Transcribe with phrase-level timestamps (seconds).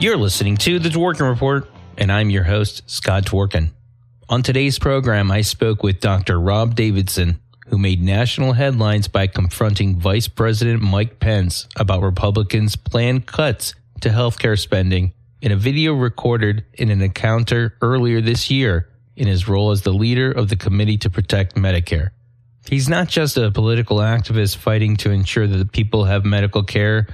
[0.00, 3.72] You're listening to The Dworkin Report, and I'm your host, Scott Dworkin.
[4.28, 6.38] On today's program, I spoke with Dr.
[6.38, 13.26] Rob Davidson, who made national headlines by confronting Vice President Mike Pence about Republicans' planned
[13.26, 19.26] cuts to healthcare spending in a video recorded in an encounter earlier this year in
[19.26, 22.10] his role as the leader of the Committee to Protect Medicare.
[22.68, 27.08] He's not just a political activist fighting to ensure that the people have medical care,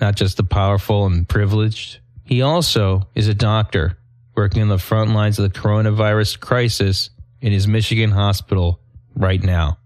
[0.00, 1.98] not just the powerful and privileged.
[2.28, 3.96] He also is a doctor
[4.36, 7.08] working on the front lines of the coronavirus crisis
[7.40, 8.80] in his Michigan hospital
[9.14, 9.78] right now.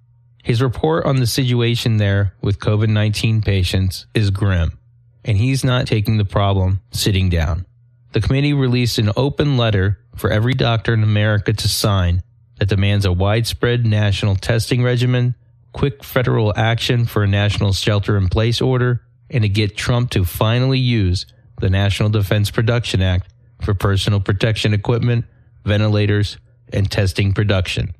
[0.42, 4.76] His report on the situation there with COVID 19 patients is grim,
[5.24, 7.64] and he's not taking the problem sitting down.
[8.10, 12.24] The committee released an open letter for every doctor in America to sign
[12.58, 15.36] that demands a widespread national testing regimen,
[15.72, 20.24] quick federal action for a national shelter in place order, and to get Trump to
[20.24, 21.24] finally use
[21.62, 23.32] the National Defense Production Act
[23.62, 25.24] for personal protection equipment,
[25.64, 26.36] ventilators,
[26.72, 27.94] and testing production.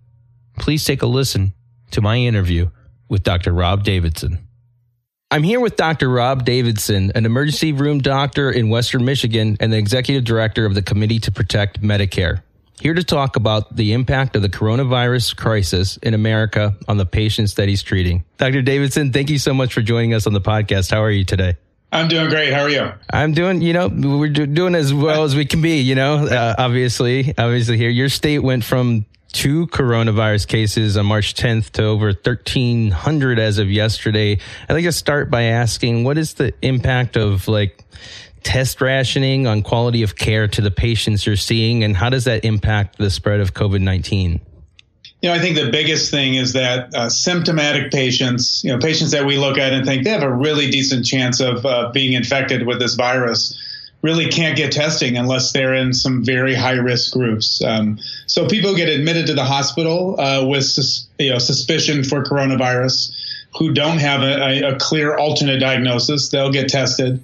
[0.58, 1.55] Please take a listen
[1.92, 2.70] to my interview
[3.08, 3.52] with Dr.
[3.52, 4.46] Rob Davidson.
[5.30, 6.10] I'm here with Dr.
[6.10, 10.83] Rob Davidson, an emergency room doctor in Western Michigan and the executive director of the
[10.83, 12.42] Committee to Protect Medicare.
[12.80, 17.55] Here to talk about the impact of the coronavirus crisis in America on the patients
[17.55, 18.24] that he's treating.
[18.38, 18.60] Dr.
[18.60, 20.90] Davidson, thank you so much for joining us on the podcast.
[20.90, 21.55] How are you today?
[21.92, 22.52] I'm doing great.
[22.54, 22.90] How are you?
[23.12, 26.54] I'm doing, you know, we're doing as well as we can be, you know, uh,
[26.56, 27.90] obviously, obviously here.
[27.90, 33.70] Your state went from two coronavirus cases on March 10th to over 1,300 as of
[33.70, 34.38] yesterday.
[34.68, 37.84] I'd like to start by asking what is the impact of like
[38.42, 42.44] test rationing on quality of care to the patients you're seeing, and how does that
[42.44, 44.40] impact the spread of COVID 19?
[45.22, 49.12] You know, I think the biggest thing is that uh, symptomatic patients, you know, patients
[49.12, 52.14] that we look at and think they have a really decent chance of uh, being
[52.14, 53.56] infected with this virus,
[54.02, 57.62] really can't get testing unless they're in some very high risk groups.
[57.62, 62.24] Um, so people get admitted to the hospital uh, with sus- you know suspicion for
[62.24, 63.12] coronavirus,
[63.56, 66.30] who don't have a, a clear alternate diagnosis.
[66.30, 67.22] They'll get tested.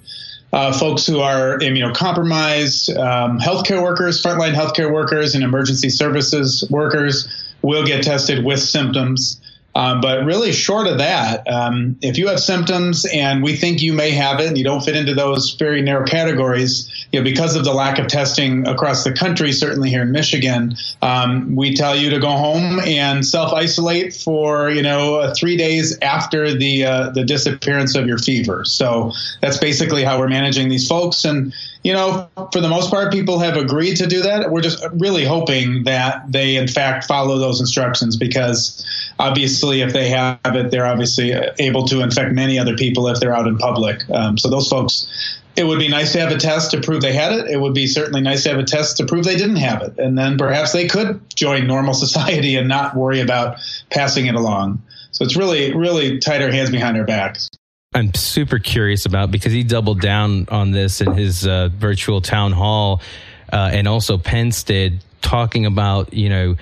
[0.53, 7.27] Uh, folks who are immunocompromised, um, healthcare workers, frontline healthcare workers, and emergency services workers
[7.61, 9.39] will get tested with symptoms.
[9.75, 13.93] Um, but really, short of that, um, if you have symptoms and we think you
[13.93, 17.55] may have it, and you don't fit into those very narrow categories, you know, because
[17.55, 21.95] of the lack of testing across the country, certainly here in Michigan, um, we tell
[21.95, 27.09] you to go home and self isolate for you know three days after the uh,
[27.11, 28.65] the disappearance of your fever.
[28.65, 31.53] So that's basically how we're managing these folks, and
[31.83, 34.51] you know, for the most part, people have agreed to do that.
[34.51, 38.85] We're just really hoping that they, in fact, follow those instructions because
[39.17, 43.35] obviously, if they have it, they're obviously able to infect many other people if they're
[43.35, 44.07] out in public.
[44.09, 47.13] Um, so, those folks, it would be nice to have a test to prove they
[47.13, 47.49] had it.
[47.49, 49.97] It would be certainly nice to have a test to prove they didn't have it.
[49.97, 53.57] And then perhaps they could join normal society and not worry about
[53.89, 54.81] passing it along.
[55.11, 57.49] So, it's really, really tight our hands behind our backs.
[57.95, 62.51] I'm super curious about because he doubled down on this in his uh, virtual town
[62.51, 63.01] hall,
[63.51, 66.55] uh, and also Pence did talking about you know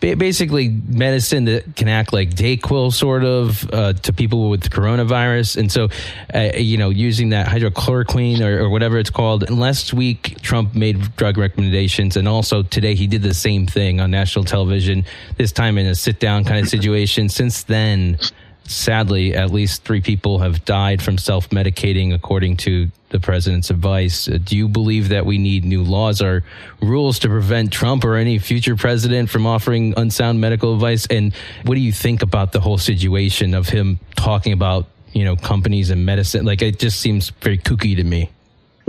[0.00, 5.72] basically medicine that can act like Dayquil sort of uh, to people with coronavirus, and
[5.72, 5.88] so
[6.34, 9.44] uh, you know using that hydrochloroquine or, or, whatever it's called.
[9.44, 13.98] And last week Trump made drug recommendations, and also today he did the same thing
[13.98, 15.06] on national television.
[15.38, 17.30] This time in a sit down kind of situation.
[17.30, 18.18] Since then
[18.64, 24.28] sadly, at least three people have died from self medicating, according to the president's advice.
[24.28, 26.44] Uh, do you believe that we need new laws or
[26.80, 31.06] rules to prevent Trump or any future president from offering unsound medical advice?
[31.06, 31.34] And
[31.64, 35.90] what do you think about the whole situation of him talking about, you know, companies
[35.90, 36.44] and medicine?
[36.44, 38.30] Like, it just seems very kooky to me.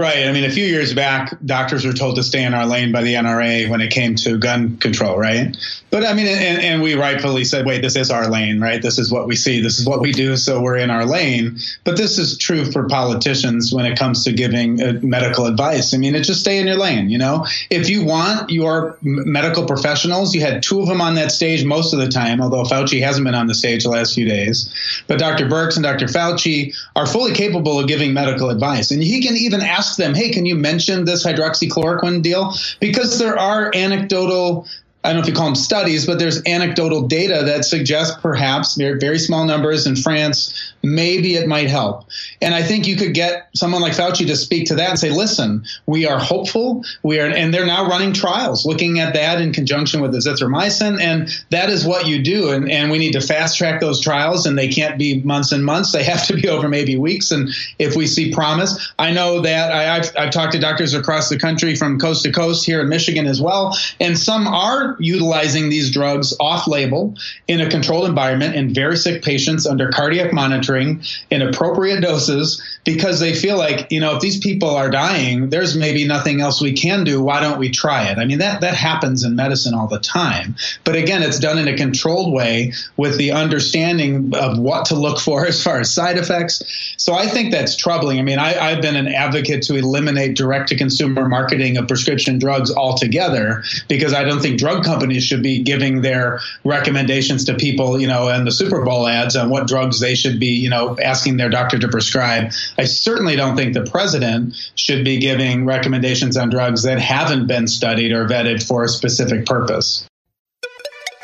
[0.02, 0.26] Right.
[0.26, 3.04] I mean, a few years back, doctors were told to stay in our lane by
[3.04, 5.56] the NRA when it came to gun control, right?
[5.92, 8.82] But I mean, and, and, we rightfully said, wait, this is our lane, right?
[8.82, 9.62] This is what we see.
[9.62, 10.38] This is what we do.
[10.38, 11.59] So we're in our lane.
[11.84, 15.94] But this is true for politicians when it comes to giving uh, medical advice.
[15.94, 17.46] I mean, it's just stay in your lane, you know?
[17.70, 21.94] If you want your medical professionals, you had two of them on that stage most
[21.94, 24.74] of the time, although Fauci hasn't been on the stage the last few days.
[25.08, 25.46] But Dr.
[25.46, 26.06] Birx and Dr.
[26.08, 28.90] Fauci are fully capable of giving medical advice.
[28.90, 32.53] And he can even ask them, hey, can you mention this hydroxychloroquine deal?
[32.79, 34.67] Because there are anecdotal
[35.03, 38.76] I don't know if you call them studies, but there's anecdotal data that suggests perhaps
[38.76, 42.06] very very small numbers in France, maybe it might help.
[42.42, 45.09] And I think you could get someone like Fauci to speak to that and say,
[45.09, 46.84] listen, we are hopeful.
[47.03, 51.00] We are, and they're now running trials looking at that in conjunction with azithromycin.
[51.00, 52.50] And that is what you do.
[52.50, 55.66] And, and we need to fast track those trials and they can't be months and
[55.66, 55.92] months.
[55.92, 57.32] They have to be over maybe weeks.
[57.32, 57.50] And
[57.80, 61.38] if we see promise, I know that I, I've, I've talked to doctors across the
[61.38, 63.78] country from coast to coast here in Michigan as well.
[64.00, 67.16] And some are utilizing these drugs off label
[67.47, 73.20] in a controlled environment in very sick patients under cardiac monitoring in appropriate doses because
[73.20, 76.73] they feel like, you know, if these people are dying, there's maybe nothing else we
[76.73, 77.22] can do.
[77.22, 78.17] Why don't we try it?
[78.17, 80.55] I mean, that, that happens in medicine all the time.
[80.84, 85.20] But again, it's done in a controlled way with the understanding of what to look
[85.20, 86.61] for as far as side effects.
[86.97, 88.20] So I think that's troubling.
[88.20, 92.40] I mean, I, I've been an advocate to eliminate direct to consumer marketing of prescription
[92.40, 98.00] drugs altogether because I don't think drug companies should be giving their recommendations to people,
[98.00, 100.98] you know, and the Super Bowl ads on what drugs they should be, you know,
[101.04, 102.52] asking their doctor to prescribe.
[102.78, 107.68] I certainly don't think the president should be giving recommendations on drugs that haven't been
[107.68, 110.08] studied or vetted for a specific purpose.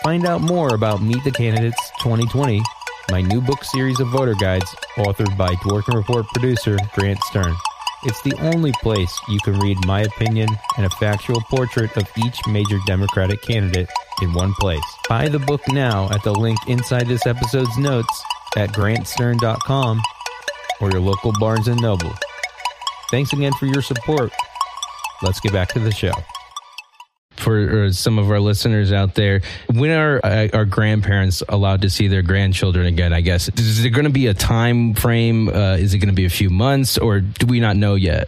[0.03, 2.61] Find out more about Meet the Candidates 2020,
[3.11, 7.55] my new book series of voter guides authored by Dworkin Report producer Grant Stern.
[8.03, 12.39] It's the only place you can read my opinion and a factual portrait of each
[12.47, 13.89] major Democratic candidate
[14.21, 14.83] in one place.
[15.09, 18.23] Buy the book now at the link inside this episode's notes
[18.55, 20.01] at grantstern.com
[20.79, 22.13] or your local Barnes & Noble.
[23.09, 24.31] Thanks again for your support.
[25.23, 26.13] Let's get back to the show
[27.47, 29.41] for some of our listeners out there,
[29.73, 33.13] when are uh, our grandparents allowed to see their grandchildren again?
[33.13, 35.47] I guess is there going to be a time frame?
[35.47, 38.27] Uh, is it going to be a few months, or do we not know yet?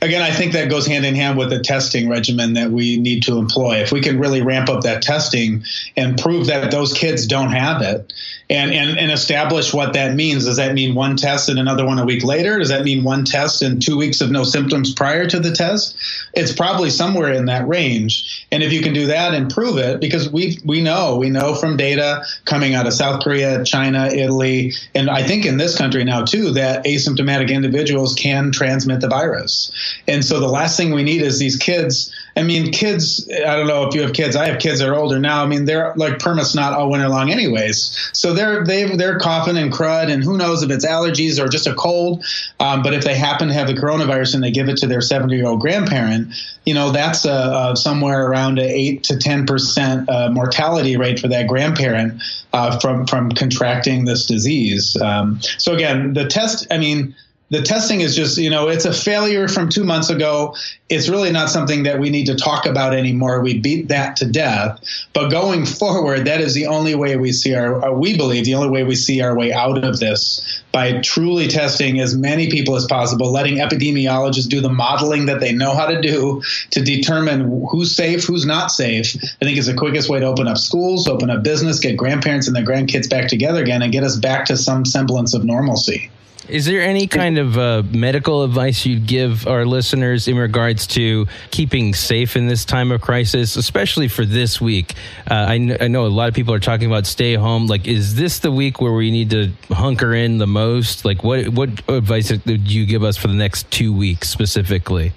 [0.00, 3.22] Again, I think that goes hand in hand with the testing regimen that we need
[3.24, 3.76] to employ.
[3.76, 5.64] If we can really ramp up that testing
[5.96, 8.12] and prove that those kids don't have it,
[8.52, 10.44] and, and, and establish what that means.
[10.44, 12.58] Does that mean one test and another one a week later?
[12.58, 15.96] Does that mean one test and two weeks of no symptoms prior to the test?
[16.34, 18.46] It's probably somewhere in that range.
[18.52, 21.54] And if you can do that and prove it, because we we know we know
[21.54, 26.04] from data coming out of South Korea, China, Italy, and I think in this country
[26.04, 29.61] now too that asymptomatic individuals can transmit the virus.
[30.08, 33.66] And so the last thing we need is these kids I mean, kids, I don't
[33.66, 34.36] know if you have kids.
[34.36, 35.42] I have kids that are older now.
[35.42, 38.10] I mean, they're like perma snot all winter long, anyways.
[38.14, 41.66] So they're they they're coughing and crud, and who knows if it's allergies or just
[41.66, 42.24] a cold.
[42.58, 45.02] Um, but if they happen to have the coronavirus and they give it to their
[45.02, 49.44] 70 year old grandparent, you know, that's a, a somewhere around a eight to 10
[49.44, 52.22] percent uh, mortality rate for that grandparent
[52.54, 54.96] uh, from from contracting this disease.
[55.00, 56.66] Um, so again, the test.
[56.70, 57.14] I mean
[57.52, 60.56] the testing is just, you know, it's a failure from two months ago.
[60.88, 63.42] It's really not something that we need to talk about anymore.
[63.42, 64.82] We beat that to death.
[65.12, 68.54] But going forward, that is the only way we see our, uh, we believe, the
[68.54, 72.74] only way we see our way out of this by truly testing as many people
[72.74, 76.40] as possible, letting epidemiologists do the modeling that they know how to do
[76.70, 79.14] to determine who's safe, who's not safe.
[79.42, 82.46] I think is the quickest way to open up schools, open up business, get grandparents
[82.46, 86.10] and their grandkids back together again, and get us back to some semblance of normalcy.
[86.48, 91.26] Is there any kind of uh, medical advice you'd give our listeners in regards to
[91.50, 94.94] keeping safe in this time of crisis, especially for this week?
[95.30, 97.66] Uh, I, kn- I, know a lot of people are talking about stay home.
[97.66, 101.04] Like, is this the week where we need to hunker in the most?
[101.04, 105.12] Like, what what advice would you give us for the next two weeks specifically?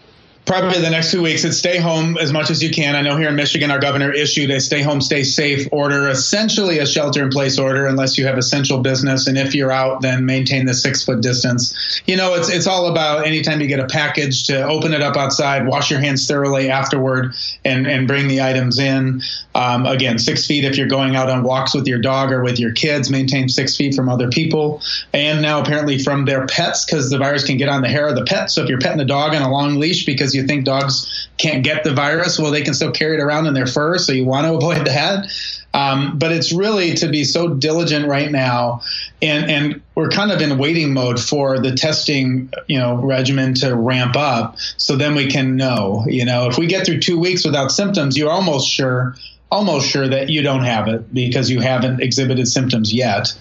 [0.45, 2.95] Probably the next two weeks it's stay home as much as you can.
[2.95, 6.79] I know here in Michigan, our governor issued a stay home, stay safe order, essentially
[6.79, 9.27] a shelter in place order, unless you have essential business.
[9.27, 12.01] And if you're out, then maintain the six foot distance.
[12.05, 15.17] You know, it's, it's all about anytime you get a package to open it up
[15.17, 17.33] outside, wash your hands thoroughly afterward
[17.63, 19.21] and, and bring the items in.
[19.55, 22.59] Um, again, six feet if you're going out on walks with your dog or with
[22.59, 24.81] your kids, maintain six feet from other people.
[25.13, 28.15] And now apparently from their pets, because the virus can get on the hair of
[28.15, 28.51] the pet.
[28.51, 31.63] So if you're petting a dog on a long leash because you think dogs can't
[31.63, 33.97] get the virus, well, they can still carry it around in their fur.
[33.97, 35.27] So you want to avoid that.
[35.73, 38.81] Um, but it's really to be so diligent right now,
[39.21, 43.75] and and we're kind of in waiting mode for the testing, you know, regimen to
[43.75, 44.57] ramp up.
[44.77, 48.17] So then we can know, you know, if we get through two weeks without symptoms,
[48.17, 49.15] you're almost sure
[49.51, 53.31] almost sure that you don't have it because you haven't exhibited symptoms yet.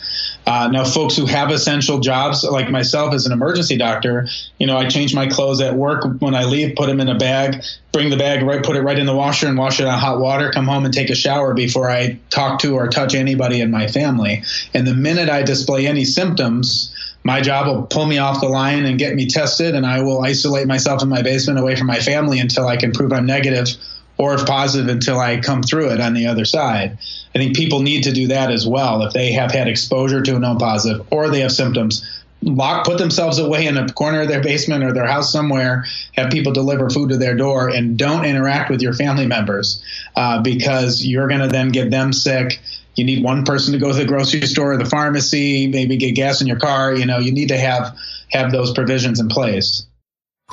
[0.46, 4.76] Uh, now, folks who have essential jobs, like myself as an emergency doctor, you know,
[4.76, 8.10] I change my clothes at work when I leave, put them in a bag, bring
[8.10, 10.50] the bag right, put it right in the washer, and wash it on hot water.
[10.52, 13.88] Come home and take a shower before I talk to or touch anybody in my
[13.88, 14.42] family.
[14.74, 16.94] And the minute I display any symptoms,
[17.24, 20.22] my job will pull me off the line and get me tested, and I will
[20.22, 23.68] isolate myself in my basement away from my family until I can prove I'm negative
[24.16, 26.98] or if positive until I come through it on the other side.
[27.34, 30.36] I think people need to do that as well if they have had exposure to
[30.36, 32.08] a known positive or they have symptoms.
[32.42, 35.86] Lock, put themselves away in a corner of their basement or their house somewhere.
[36.12, 39.82] Have people deliver food to their door, and don't interact with your family members
[40.14, 42.60] uh, because you're going to then get them sick
[42.96, 46.12] you need one person to go to the grocery store or the pharmacy, maybe get
[46.12, 46.94] gas in your car.
[46.94, 47.96] You know, you need to have
[48.30, 49.84] have those provisions in place.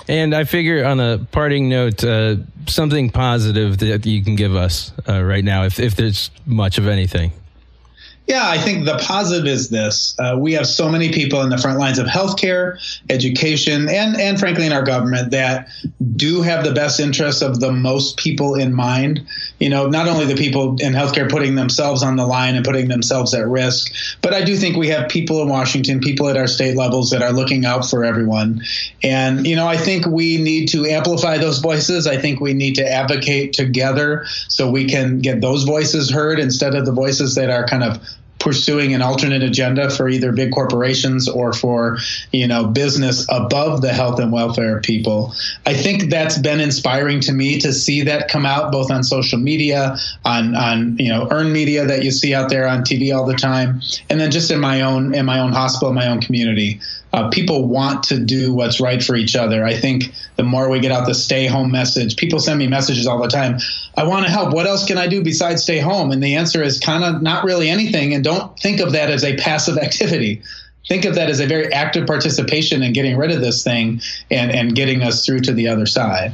[0.07, 4.93] And I figure on a parting note, uh, something positive that you can give us
[5.07, 7.33] uh, right now, if, if there's much of anything.
[8.31, 10.15] Yeah, I think the positive is this.
[10.17, 12.77] Uh, we have so many people in the front lines of healthcare,
[13.09, 15.67] education, and, and frankly in our government that
[16.15, 19.27] do have the best interests of the most people in mind.
[19.59, 22.87] You know, not only the people in healthcare putting themselves on the line and putting
[22.87, 26.47] themselves at risk, but I do think we have people in Washington, people at our
[26.47, 28.61] state levels that are looking out for everyone.
[29.03, 32.07] And, you know, I think we need to amplify those voices.
[32.07, 36.75] I think we need to advocate together so we can get those voices heard instead
[36.75, 37.99] of the voices that are kind of
[38.41, 41.97] pursuing an alternate agenda for either big corporations or for
[42.31, 45.33] you know business above the health and welfare of people
[45.67, 49.37] i think that's been inspiring to me to see that come out both on social
[49.37, 49.95] media
[50.25, 53.35] on on you know earned media that you see out there on tv all the
[53.35, 53.79] time
[54.09, 56.79] and then just in my own in my own hospital my own community
[57.13, 59.65] uh, people want to do what's right for each other.
[59.65, 63.05] I think the more we get out the stay home message, people send me messages
[63.05, 63.59] all the time.
[63.97, 64.53] I want to help.
[64.53, 66.11] What else can I do besides stay home?
[66.11, 68.13] And the answer is kind of not really anything.
[68.13, 70.41] And don't think of that as a passive activity.
[70.87, 74.51] Think of that as a very active participation in getting rid of this thing and,
[74.51, 76.33] and getting us through to the other side.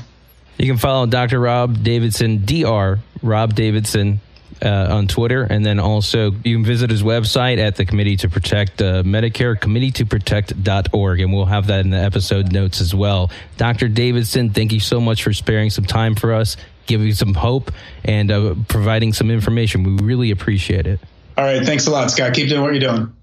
[0.58, 1.40] You can follow Dr.
[1.40, 3.00] Rob Davidson, Dr.
[3.22, 4.20] Rob Davidson
[4.62, 5.44] uh, on Twitter.
[5.44, 9.56] And then also you can visit his website at the Committee to Protect uh, Medicare,
[9.60, 11.20] committee2protect.org.
[11.20, 13.30] And we'll have that in the episode notes as well.
[13.58, 13.88] Dr.
[13.88, 17.72] Davidson, thank you so much for sparing some time for us, giving some hope,
[18.04, 19.84] and uh, providing some information.
[19.84, 21.00] We really appreciate it.
[21.38, 21.64] All right.
[21.64, 22.34] Thanks a lot, Scott.
[22.34, 23.14] Keep doing what you're doing.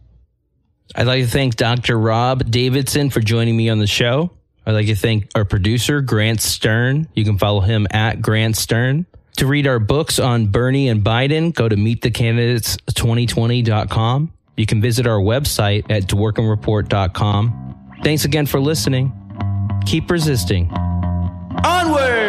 [0.94, 1.98] I'd like to thank Dr.
[1.98, 4.30] Rob Davidson for joining me on the show.
[4.66, 7.06] I'd like to thank our producer, Grant Stern.
[7.14, 9.04] You can follow him at Grant Stern.
[9.38, 14.32] To read our books on Bernie and Biden, go to meetthecandidates2020.com.
[14.56, 17.98] You can visit our website at dworkinreport.com.
[18.04, 19.12] Thanks again for listening.
[19.86, 20.70] Keep resisting.
[21.64, 22.23] Onward!